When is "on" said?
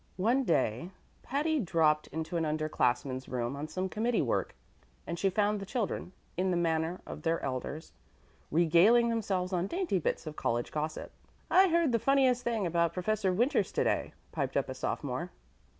3.55-3.67, 9.53-9.67